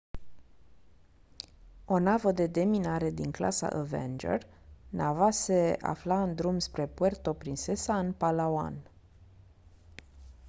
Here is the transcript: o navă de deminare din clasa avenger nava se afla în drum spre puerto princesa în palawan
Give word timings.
o 1.85 1.99
navă 1.99 2.31
de 2.31 2.47
deminare 2.47 3.09
din 3.09 3.31
clasa 3.31 3.67
avenger 3.67 4.47
nava 4.89 5.31
se 5.31 5.77
afla 5.81 6.23
în 6.23 6.35
drum 6.35 6.59
spre 6.59 6.87
puerto 6.87 7.33
princesa 7.33 7.99
în 7.99 8.13
palawan 8.13 8.83